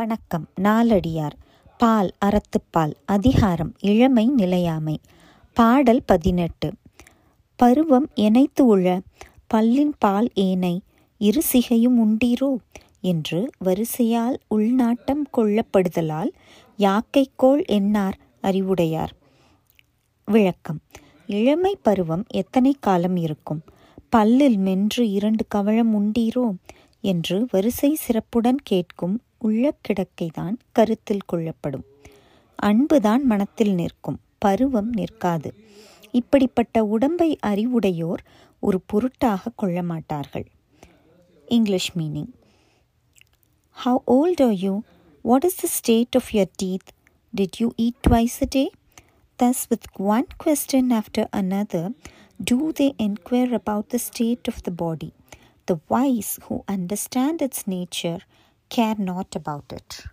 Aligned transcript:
வணக்கம். 0.00 0.48
நாலடியார் 0.60 1.32
பால் 1.78 2.12
அறத்துப்பால் 2.24 2.92
அதிகாரம் 3.04 3.74
இளமை 3.80 4.26
நிலையாமை. 4.26 5.00
பாடல் 5.54 6.02
பதினெட்டு. 6.06 6.72
பருவம் 7.56 8.08
இணைத்து 8.14 8.78
உழ 8.78 9.00
பல்லின் 9.54 9.92
பால் 9.98 10.28
ஏனை 10.34 10.82
இரு 11.18 11.42
சிகையும் 11.52 11.96
உண்டீரோ? 11.98 12.56
என்று 13.00 13.50
வரிசையால் 13.64 14.38
உள்நாட்டம் 14.54 15.24
கொள்ளப்படுதலால் 15.36 16.30
யாக்கைக்கோள் 16.78 17.66
என்னார் 17.66 18.18
அறிவுடையார். 18.40 19.12
விளக்கம். 20.26 20.80
இளமை 21.26 21.78
பருவம் 21.82 22.24
எத்தனை 22.28 22.76
காலம் 22.80 23.16
இருக்கும்? 23.16 23.62
பல்லில் 24.16 24.56
மென்று 24.56 25.10
இரண்டு 25.10 25.44
கவளம் 25.48 25.94
உண்டீரோ? 25.94 26.54
என்று 27.00 27.46
வரிசை 27.50 27.94
சிறப்புடன் 27.94 28.58
கேட்கும் 28.62 29.22
உள்ள 29.38 29.74
கிடக்கைதான் 29.88 30.56
கருத்தில் 30.72 31.26
கொள்ளப்படும். 31.26 31.84
அன்புதான் 32.54 33.24
மனத்தில் 33.24 33.74
நிற்கும் 33.74 34.20
பருவம் 34.38 34.92
நிற்காது. 34.92 35.54
இப்படிப்பட்ட 36.12 36.84
உடம்பை 36.84 37.38
அறிவுடையோர் 37.46 38.22
ஒரு 38.60 38.80
பொருட்டாக 38.86 39.50
கொள்ள 39.56 39.82
மாட்டார்கள் 39.82 40.46
English 41.46 41.98
meaning 41.98 42.32
how 43.84 43.98
old 44.04 44.42
are 44.42 44.52
you 44.52 44.80
what 45.22 45.44
is 45.44 45.60
the 45.60 45.68
state 45.68 46.16
of 46.16 46.28
your 46.32 46.52
teeth 46.62 46.90
did 47.36 47.56
you 47.58 47.70
eat 47.76 48.00
twice 48.08 48.42
a 48.42 48.46
day 48.48 48.70
Thus, 49.38 49.66
with 49.70 49.84
one 49.96 50.26
question 50.44 50.92
after 50.92 51.26
another, 51.32 51.94
do 52.40 52.72
they 52.72 52.94
inquire 52.98 53.54
about 53.54 53.88
the 53.88 53.98
state 53.98 54.46
of 54.48 54.62
the 54.62 54.70
body. 54.70 55.12
The 55.70 55.78
wise 55.88 56.36
who 56.48 56.64
understand 56.66 57.40
its 57.40 57.64
nature 57.64 58.22
care 58.70 58.96
not 58.98 59.36
about 59.36 59.72
it. 59.72 60.04